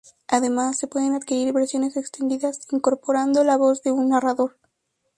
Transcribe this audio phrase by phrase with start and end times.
[0.27, 4.57] Además, se pueden adquirir versiones extendidas, incorporando la voz de un narrador.